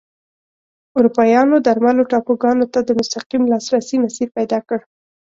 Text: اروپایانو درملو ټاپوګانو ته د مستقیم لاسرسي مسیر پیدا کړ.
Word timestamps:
اروپایانو 0.97 1.55
درملو 1.65 2.03
ټاپوګانو 2.11 2.65
ته 2.73 2.79
د 2.87 2.89
مستقیم 2.99 3.43
لاسرسي 3.51 3.97
مسیر 4.05 4.27
پیدا 4.37 4.59
کړ. 4.67 4.79